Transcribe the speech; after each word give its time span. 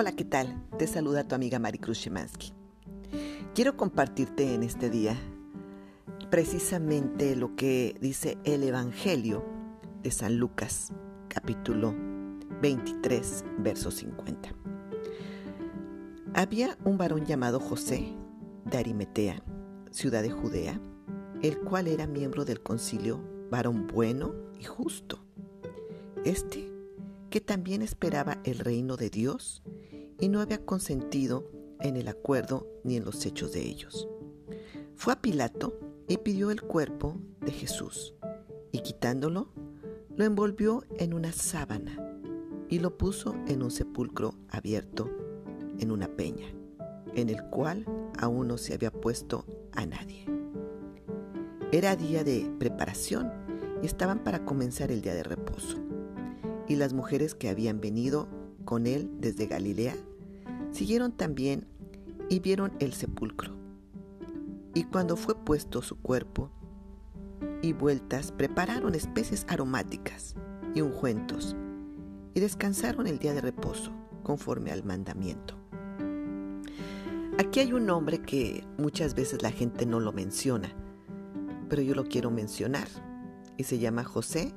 Hola, 0.00 0.12
¿qué 0.12 0.24
tal? 0.24 0.66
Te 0.78 0.86
saluda 0.86 1.28
tu 1.28 1.34
amiga 1.34 1.58
Maricruz 1.58 1.98
Shemansky. 1.98 2.54
Quiero 3.54 3.76
compartirte 3.76 4.54
en 4.54 4.62
este 4.62 4.88
día 4.88 5.14
precisamente 6.30 7.36
lo 7.36 7.54
que 7.54 7.94
dice 8.00 8.38
el 8.44 8.62
Evangelio 8.62 9.44
de 10.02 10.10
San 10.10 10.38
Lucas, 10.38 10.90
capítulo 11.28 11.94
23, 12.62 13.44
verso 13.58 13.90
50. 13.90 14.54
Había 16.32 16.78
un 16.82 16.96
varón 16.96 17.26
llamado 17.26 17.60
José 17.60 18.16
de 18.64 18.78
Arimetea, 18.78 19.42
ciudad 19.90 20.22
de 20.22 20.30
Judea, 20.30 20.80
el 21.42 21.58
cual 21.58 21.88
era 21.88 22.06
miembro 22.06 22.46
del 22.46 22.62
concilio, 22.62 23.20
varón 23.50 23.86
bueno 23.86 24.32
y 24.58 24.64
justo. 24.64 25.22
Este 26.24 26.72
que 27.28 27.42
también 27.42 27.82
esperaba 27.82 28.38
el 28.44 28.60
reino 28.60 28.96
de 28.96 29.10
Dios 29.10 29.62
y 30.20 30.28
no 30.28 30.40
había 30.40 30.64
consentido 30.64 31.50
en 31.80 31.96
el 31.96 32.08
acuerdo 32.08 32.66
ni 32.84 32.96
en 32.96 33.04
los 33.04 33.24
hechos 33.26 33.52
de 33.52 33.62
ellos. 33.62 34.08
Fue 34.94 35.12
a 35.12 35.20
Pilato 35.20 35.78
y 36.08 36.18
pidió 36.18 36.50
el 36.50 36.62
cuerpo 36.62 37.16
de 37.40 37.52
Jesús, 37.52 38.14
y 38.72 38.80
quitándolo, 38.80 39.48
lo 40.16 40.24
envolvió 40.24 40.84
en 40.98 41.14
una 41.14 41.32
sábana 41.32 41.96
y 42.68 42.78
lo 42.78 42.98
puso 42.98 43.34
en 43.46 43.62
un 43.62 43.70
sepulcro 43.70 44.34
abierto 44.48 45.10
en 45.78 45.90
una 45.90 46.08
peña, 46.08 46.48
en 47.14 47.30
el 47.30 47.42
cual 47.44 47.86
aún 48.18 48.48
no 48.48 48.58
se 48.58 48.74
había 48.74 48.90
puesto 48.90 49.46
a 49.72 49.86
nadie. 49.86 50.26
Era 51.72 51.96
día 51.96 52.24
de 52.24 52.50
preparación 52.58 53.32
y 53.82 53.86
estaban 53.86 54.22
para 54.22 54.44
comenzar 54.44 54.90
el 54.90 55.00
día 55.00 55.14
de 55.14 55.22
reposo. 55.22 55.78
Y 56.68 56.76
las 56.76 56.92
mujeres 56.92 57.34
que 57.34 57.48
habían 57.48 57.80
venido 57.80 58.28
con 58.64 58.86
él 58.86 59.10
desde 59.18 59.46
Galilea 59.46 59.96
siguieron 60.72 61.12
también 61.12 61.66
y 62.28 62.40
vieron 62.40 62.72
el 62.78 62.92
sepulcro. 62.92 63.54
Y 64.74 64.84
cuando 64.84 65.16
fue 65.16 65.34
puesto 65.34 65.82
su 65.82 65.96
cuerpo 65.96 66.50
y 67.62 67.72
vueltas, 67.72 68.32
prepararon 68.32 68.94
especies 68.94 69.44
aromáticas 69.48 70.36
y 70.74 70.80
ungüentos 70.80 71.56
y 72.34 72.40
descansaron 72.40 73.06
el 73.06 73.18
día 73.18 73.34
de 73.34 73.40
reposo 73.40 73.92
conforme 74.22 74.70
al 74.70 74.84
mandamiento. 74.84 75.56
Aquí 77.38 77.60
hay 77.60 77.72
un 77.72 77.86
nombre 77.86 78.20
que 78.20 78.64
muchas 78.78 79.14
veces 79.14 79.42
la 79.42 79.50
gente 79.50 79.86
no 79.86 79.98
lo 79.98 80.12
menciona, 80.12 80.72
pero 81.68 81.82
yo 81.82 81.94
lo 81.94 82.04
quiero 82.04 82.30
mencionar 82.30 82.86
y 83.56 83.64
se 83.64 83.78
llama 83.78 84.04
José, 84.04 84.52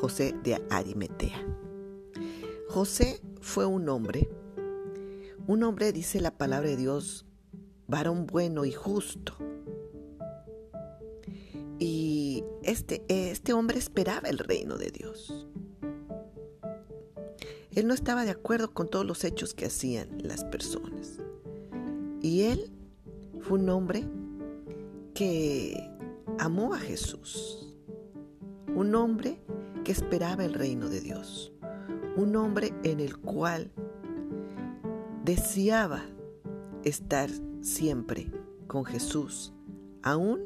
José 0.00 0.34
de 0.42 0.62
Arimetea. 0.70 1.46
José 2.68 3.20
fue 3.40 3.66
un 3.66 3.88
hombre 3.88 4.28
un 5.46 5.62
hombre, 5.62 5.92
dice 5.92 6.20
la 6.20 6.36
palabra 6.36 6.70
de 6.70 6.76
Dios, 6.76 7.26
varón 7.88 8.26
bueno 8.26 8.64
y 8.64 8.72
justo. 8.72 9.34
Y 11.78 12.44
este, 12.62 13.04
este 13.08 13.52
hombre 13.52 13.78
esperaba 13.78 14.28
el 14.28 14.38
reino 14.38 14.76
de 14.76 14.90
Dios. 14.90 15.48
Él 17.74 17.86
no 17.86 17.94
estaba 17.94 18.24
de 18.24 18.30
acuerdo 18.30 18.72
con 18.72 18.88
todos 18.88 19.06
los 19.06 19.24
hechos 19.24 19.54
que 19.54 19.66
hacían 19.66 20.08
las 20.22 20.44
personas. 20.44 21.18
Y 22.20 22.42
él 22.42 22.70
fue 23.40 23.58
un 23.58 23.68
hombre 23.70 24.04
que 25.14 25.90
amó 26.38 26.74
a 26.74 26.78
Jesús. 26.78 27.74
Un 28.74 28.94
hombre 28.94 29.40
que 29.84 29.92
esperaba 29.92 30.44
el 30.44 30.54
reino 30.54 30.88
de 30.88 31.00
Dios. 31.00 31.52
Un 32.16 32.36
hombre 32.36 32.74
en 32.84 33.00
el 33.00 33.18
cual 33.18 33.72
deseaba 35.24 36.02
estar 36.84 37.30
siempre 37.60 38.30
con 38.66 38.84
Jesús, 38.84 39.52
aún 40.02 40.40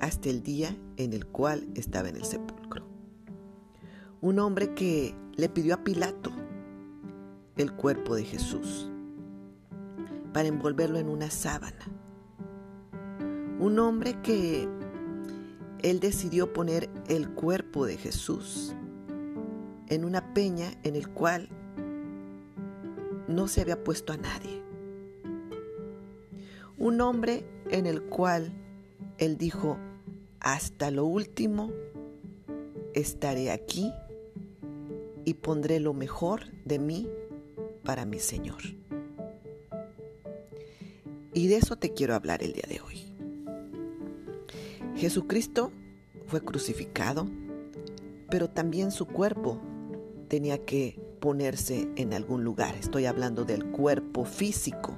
hasta 0.00 0.28
el 0.28 0.42
día 0.42 0.76
en 0.96 1.12
el 1.12 1.26
cual 1.26 1.68
estaba 1.74 2.08
en 2.08 2.16
el 2.16 2.24
sepulcro. 2.24 2.84
Un 4.20 4.38
hombre 4.38 4.74
que 4.74 5.14
le 5.36 5.48
pidió 5.48 5.74
a 5.74 5.84
Pilato 5.84 6.32
el 7.56 7.72
cuerpo 7.72 8.16
de 8.16 8.24
Jesús 8.24 8.90
para 10.32 10.48
envolverlo 10.48 10.98
en 10.98 11.08
una 11.08 11.30
sábana. 11.30 11.86
Un 13.60 13.78
hombre 13.78 14.20
que 14.22 14.68
él 15.80 16.00
decidió 16.00 16.52
poner 16.52 16.90
el 17.08 17.30
cuerpo 17.30 17.86
de 17.86 17.96
Jesús 17.96 18.74
en 19.88 20.04
una 20.04 20.32
peña 20.34 20.72
en 20.82 20.96
el 20.96 21.08
cual 21.08 21.48
no 23.32 23.48
se 23.48 23.60
había 23.60 23.82
puesto 23.82 24.12
a 24.12 24.16
nadie. 24.16 24.62
Un 26.78 27.00
hombre 27.00 27.44
en 27.70 27.86
el 27.86 28.02
cual 28.02 28.52
él 29.18 29.36
dijo, 29.36 29.78
hasta 30.40 30.90
lo 30.90 31.04
último 31.04 31.72
estaré 32.94 33.50
aquí 33.50 33.92
y 35.24 35.34
pondré 35.34 35.80
lo 35.80 35.94
mejor 35.94 36.50
de 36.64 36.78
mí 36.78 37.08
para 37.84 38.04
mi 38.04 38.18
Señor. 38.18 38.62
Y 41.34 41.48
de 41.48 41.56
eso 41.56 41.76
te 41.76 41.92
quiero 41.92 42.14
hablar 42.14 42.42
el 42.42 42.52
día 42.52 42.64
de 42.68 42.80
hoy. 42.80 43.12
Jesucristo 44.96 45.72
fue 46.26 46.42
crucificado, 46.42 47.28
pero 48.30 48.48
también 48.48 48.90
su 48.90 49.06
cuerpo 49.06 49.60
tenía 50.28 50.64
que 50.64 51.01
ponerse 51.22 51.88
en 51.94 52.12
algún 52.14 52.42
lugar. 52.42 52.74
Estoy 52.74 53.06
hablando 53.06 53.44
del 53.44 53.64
cuerpo 53.66 54.24
físico. 54.24 54.92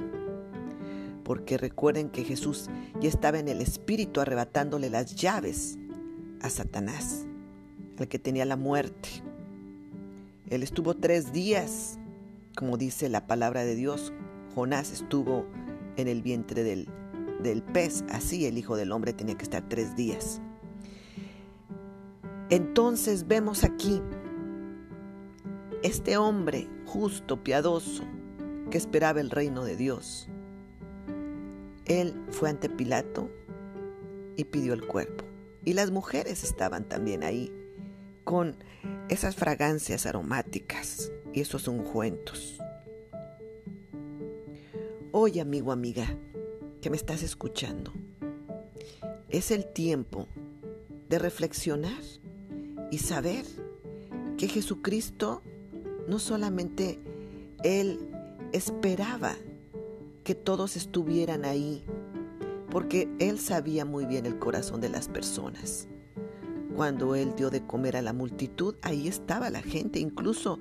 Porque 1.22 1.58
recuerden 1.58 2.08
que 2.08 2.24
Jesús 2.24 2.70
ya 2.98 3.10
estaba 3.10 3.38
en 3.38 3.46
el 3.46 3.60
espíritu 3.60 4.22
arrebatándole 4.22 4.88
las 4.88 5.14
llaves 5.16 5.76
a 6.40 6.48
Satanás, 6.48 7.26
al 7.98 8.08
que 8.08 8.18
tenía 8.18 8.46
la 8.46 8.56
muerte. 8.56 9.10
Él 10.48 10.62
estuvo 10.62 10.94
tres 10.94 11.30
días, 11.30 11.98
como 12.56 12.78
dice 12.78 13.10
la 13.10 13.26
palabra 13.26 13.62
de 13.64 13.74
Dios. 13.74 14.14
Jonás 14.54 14.92
estuvo 14.92 15.44
en 15.96 16.08
el 16.08 16.22
vientre 16.22 16.62
del, 16.62 16.88
del 17.42 17.62
pez, 17.62 18.02
así 18.08 18.46
el 18.46 18.56
Hijo 18.56 18.76
del 18.76 18.92
Hombre 18.92 19.12
tenía 19.12 19.36
que 19.36 19.44
estar 19.44 19.68
tres 19.68 19.94
días. 19.94 20.40
Entonces 22.48 23.26
vemos 23.26 23.62
aquí 23.62 24.00
este 25.84 26.16
hombre 26.16 26.66
justo, 26.86 27.44
piadoso, 27.44 28.04
que 28.70 28.78
esperaba 28.78 29.20
el 29.20 29.28
reino 29.28 29.66
de 29.66 29.76
Dios. 29.76 30.28
Él 31.84 32.14
fue 32.30 32.48
ante 32.48 32.70
Pilato 32.70 33.30
y 34.34 34.44
pidió 34.44 34.72
el 34.72 34.86
cuerpo. 34.86 35.26
Y 35.62 35.74
las 35.74 35.90
mujeres 35.90 36.42
estaban 36.42 36.88
también 36.88 37.22
ahí 37.22 37.52
con 38.24 38.56
esas 39.10 39.36
fragancias 39.36 40.06
aromáticas 40.06 41.12
y 41.34 41.42
esos 41.42 41.68
ungüentos. 41.68 42.58
Hoy, 45.12 45.38
amigo, 45.38 45.70
amiga, 45.70 46.06
que 46.80 46.88
me 46.88 46.96
estás 46.96 47.22
escuchando, 47.22 47.92
es 49.28 49.50
el 49.50 49.70
tiempo 49.70 50.28
de 51.10 51.18
reflexionar 51.18 52.02
y 52.90 52.98
saber 52.98 53.44
que 54.38 54.48
Jesucristo 54.48 55.42
no 56.08 56.18
solamente 56.18 57.00
Él 57.62 58.10
esperaba 58.52 59.34
que 60.22 60.34
todos 60.34 60.76
estuvieran 60.76 61.44
ahí, 61.44 61.84
porque 62.70 63.08
Él 63.18 63.38
sabía 63.38 63.84
muy 63.84 64.06
bien 64.06 64.26
el 64.26 64.38
corazón 64.38 64.80
de 64.80 64.88
las 64.88 65.08
personas. 65.08 65.88
Cuando 66.74 67.14
Él 67.14 67.34
dio 67.36 67.50
de 67.50 67.66
comer 67.66 67.96
a 67.96 68.02
la 68.02 68.12
multitud, 68.12 68.74
ahí 68.82 69.06
estaba 69.06 69.50
la 69.50 69.62
gente, 69.62 69.98
incluso 70.00 70.58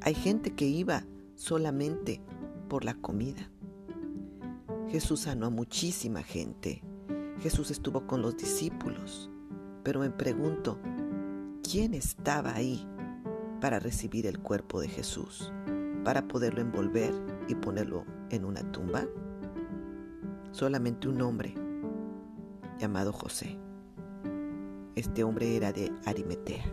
hay 0.00 0.14
gente 0.14 0.54
que 0.54 0.66
iba 0.66 1.04
solamente 1.36 2.20
por 2.68 2.84
la 2.84 2.94
comida. 2.94 3.48
Jesús 4.88 5.20
sanó 5.20 5.46
a 5.46 5.50
muchísima 5.50 6.22
gente. 6.22 6.82
Jesús 7.40 7.70
estuvo 7.70 8.06
con 8.06 8.20
los 8.22 8.36
discípulos. 8.36 9.30
Pero 9.82 10.00
me 10.00 10.10
pregunto, 10.10 10.78
¿quién 11.62 11.94
estaba 11.94 12.54
ahí 12.54 12.86
para 13.62 13.78
recibir 13.78 14.26
el 14.26 14.40
cuerpo 14.40 14.80
de 14.80 14.88
Jesús, 14.88 15.52
para 16.02 16.26
poderlo 16.26 16.60
envolver 16.60 17.14
y 17.46 17.54
ponerlo 17.54 18.04
en 18.30 18.44
una 18.44 18.60
tumba? 18.72 19.06
Solamente 20.50 21.06
un 21.06 21.22
hombre 21.22 21.54
llamado 22.80 23.12
José. 23.12 23.56
Este 24.96 25.22
hombre 25.22 25.54
era 25.56 25.72
de 25.72 25.92
Arimetea. 26.04 26.64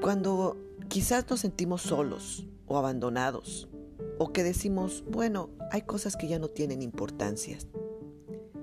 Cuando 0.00 0.56
quizás 0.88 1.30
nos 1.30 1.38
sentimos 1.38 1.82
solos 1.82 2.48
o 2.66 2.76
abandonados, 2.76 3.68
o 4.18 4.32
que 4.32 4.42
decimos, 4.42 5.04
bueno, 5.08 5.50
hay 5.70 5.82
cosas 5.82 6.16
que 6.16 6.26
ya 6.26 6.40
no 6.40 6.48
tienen 6.48 6.82
importancia. 6.82 7.58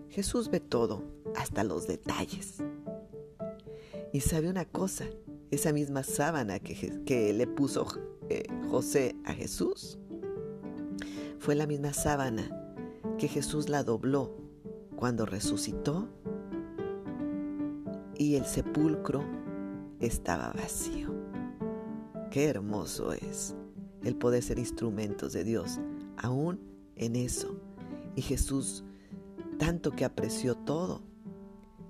Jesús 0.10 0.50
ve 0.50 0.60
todo, 0.60 1.04
hasta 1.38 1.64
los 1.64 1.88
detalles. 1.88 2.62
Y 4.14 4.20
sabe 4.20 4.48
una 4.48 4.66
cosa, 4.66 5.06
esa 5.50 5.74
misma 5.74 6.04
sábana 6.04 6.60
que, 6.60 7.34
le 7.34 7.48
puso 7.48 7.88
eh, 8.30 8.44
José 8.70 9.16
a 9.26 9.34
Jesús, 9.34 9.98
fue 11.40 11.56
la 11.56 11.66
misma 11.66 11.94
sábana 11.94 12.48
que 13.18 13.28
Jesús 13.28 13.70
la 13.70 13.84
dobló 13.84 14.38
cuando 14.96 15.26
resucitó 15.26 16.08
y 18.16 18.36
el 18.36 18.46
sepulcro 18.46 19.24
estaba 20.00 20.54
vacío. 20.54 21.10
Qué 22.30 22.46
hermoso 22.46 23.14
es 23.14 23.56
el 24.04 24.16
poder 24.16 24.44
ser 24.44 24.60
instrumentos 24.60 25.34
de 25.34 25.44
Dios, 25.44 25.80
aún 26.18 26.60
en 26.98 27.16
eso. 27.16 27.60
Y 28.16 28.22
Jesús 28.22 28.84
tanto 29.58 29.92
que 29.92 30.06
apreció 30.06 30.56
todo, 30.56 31.02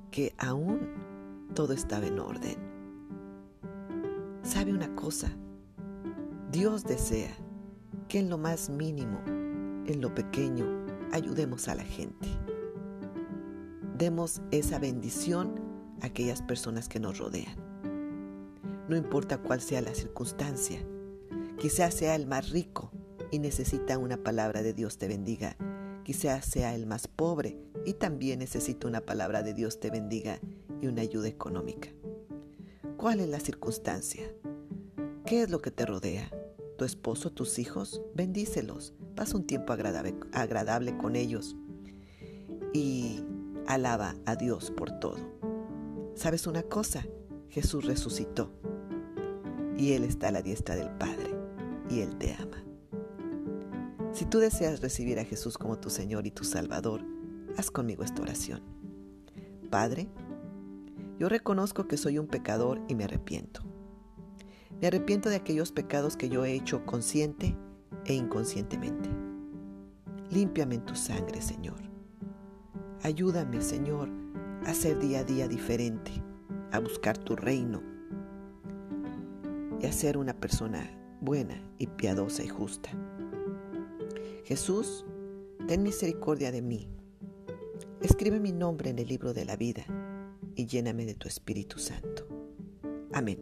que 0.10 0.34
aún 0.38 1.13
todo 1.54 1.74
estaba 1.74 2.06
en 2.06 2.20
orden. 2.20 2.58
¿Sabe 4.42 4.74
una 4.74 4.94
cosa? 4.96 5.32
Dios 6.52 6.84
desea 6.84 7.34
que 8.08 8.20
en 8.20 8.30
lo 8.30 8.38
más 8.38 8.70
mínimo, 8.70 9.20
en 9.26 10.02
lo 10.02 10.14
pequeño, 10.14 10.66
ayudemos 11.12 11.68
a 11.68 11.76
la 11.76 11.84
gente. 11.84 12.28
Demos 13.98 14.42
esa 14.52 14.80
bendición 14.80 15.60
a 16.02 16.08
aquellas 16.08 16.42
personas 16.42 16.90
que 16.90 17.00
nos 17.00 17.18
rodean. 17.20 17.56
No 18.90 18.98
importa 18.98 19.38
cuál 19.38 19.62
sea 19.62 19.82
la 19.82 19.94
circunstancia, 19.94 20.80
quizás 21.58 21.94
sea 21.94 22.16
el 22.16 22.28
más 22.28 22.50
rico 22.50 22.92
y 23.32 23.40
necesita 23.40 23.98
una 23.98 24.18
palabra 24.18 24.62
de 24.62 24.74
Dios 24.74 24.98
te 24.98 25.08
bendiga 25.08 25.56
Quizás 26.04 26.46
sea 26.46 26.76
el 26.76 26.86
más 26.86 27.08
pobre 27.08 27.58
y 27.86 27.94
también 27.94 28.40
necesita 28.40 28.88
una 28.88 29.00
palabra 29.00 29.42
de 29.42 29.54
Dios 29.54 29.80
te 29.80 29.90
bendiga 29.90 30.40
y 30.84 30.88
una 30.88 31.02
ayuda 31.02 31.30
económica. 31.30 31.90
¿Cuál 32.98 33.22
es 33.22 33.30
la 33.30 33.40
circunstancia? 33.40 34.30
¿Qué 35.26 35.44
es 35.44 35.50
lo 35.50 35.62
que 35.62 35.72
te 35.72 35.86
rodea? 35.86 36.30
¿Tu 36.78 36.84
esposo, 36.84 37.32
tus 37.32 37.58
hijos? 37.58 38.02
Bendícelos. 38.14 38.94
Pasa 39.16 39.38
un 39.38 39.48
tiempo 39.48 39.72
agradable, 39.72 40.16
agradable 40.34 40.98
con 40.98 41.16
ellos 41.16 41.56
y 42.74 43.24
alaba 43.66 44.16
a 44.26 44.36
Dios 44.36 44.72
por 44.72 44.92
todo. 45.00 45.18
¿Sabes 46.16 46.48
una 46.48 46.64
cosa? 46.64 47.06
Jesús 47.50 47.86
resucitó 47.86 48.52
y 49.78 49.94
Él 49.94 50.04
está 50.04 50.28
a 50.28 50.32
la 50.32 50.42
diestra 50.42 50.76
del 50.76 50.90
Padre 50.98 51.34
y 51.90 52.02
Él 52.02 52.18
te 52.18 52.34
ama. 52.34 52.62
Si 54.12 54.26
tú 54.26 54.40
deseas 54.40 54.82
recibir 54.82 55.18
a 55.20 55.26
Jesús 55.26 55.58
como 55.58 55.80
tu 55.80 55.90
Señor 55.90 56.28
y 56.28 56.32
tu 56.32 56.44
Salvador, 56.44 57.06
haz 57.58 57.72
conmigo 57.72 58.04
esta 58.04 58.22
oración. 58.22 58.62
Padre, 59.70 60.08
yo 61.24 61.30
reconozco 61.30 61.88
que 61.88 61.96
soy 61.96 62.20
un 62.20 62.28
pecador 62.28 62.82
y 62.90 62.96
me 62.96 63.06
arrepiento. 63.06 63.62
Me 64.82 64.88
arrepiento 64.88 65.30
de 65.30 65.38
aquellos 65.38 65.72
pecados 65.72 66.18
que 66.18 66.28
yo 66.28 66.44
he 66.44 66.52
hecho 66.52 66.86
consciente 66.86 67.56
e 68.04 68.14
inconscientemente. 68.14 69.10
Límpiame 70.32 70.76
en 70.76 70.86
tu 70.86 70.98
sangre, 70.98 71.42
Señor. 71.42 71.80
Ayúdame, 73.04 73.62
Señor, 73.62 74.10
a 74.66 74.74
ser 74.74 75.00
día 75.00 75.20
a 75.20 75.24
día 75.24 75.48
diferente, 75.48 76.12
a 76.74 76.80
buscar 76.80 77.18
tu 77.18 77.38
reino 77.38 77.82
y 79.80 79.86
a 79.86 79.94
ser 79.94 80.18
una 80.18 80.34
persona 80.34 80.92
buena 81.22 81.56
y 81.78 81.88
piadosa 81.88 82.44
y 82.44 82.50
justa. 82.50 82.90
Jesús, 84.44 85.06
ten 85.70 85.84
misericordia 85.84 86.52
de 86.52 86.62
mí. 86.62 86.90
Escribe 88.02 88.42
mi 88.42 88.52
nombre 88.52 88.90
en 88.90 89.00
el 89.00 89.08
libro 89.08 89.34
de 89.34 89.46
la 89.46 89.56
vida 89.56 89.86
y 90.56 90.66
lléname 90.66 91.06
de 91.06 91.16
tu 91.16 91.28
Espíritu 91.28 91.80
Santo. 91.80 92.28
Amén. 93.14 93.40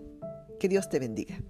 Que 0.59 0.67
Dios 0.67 0.89
te 0.89 0.99
bendiga. 0.99 1.41